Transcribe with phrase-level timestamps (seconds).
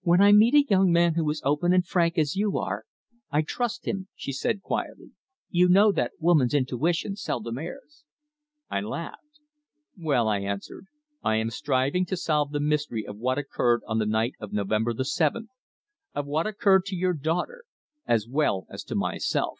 [0.00, 2.86] "When I meet a young man who is open and frank as you are,
[3.30, 5.10] I trust him," she said quietly.
[5.50, 8.06] "You know that woman's intuition seldom errs."
[8.70, 9.40] I laughed.
[9.94, 10.86] "Well," I answered.
[11.22, 14.94] "I am striving to solve the mystery of what occurred on the night of November
[14.94, 15.50] the seventh
[16.14, 17.64] of what occurred to your daughter,
[18.06, 19.58] as well as to myself."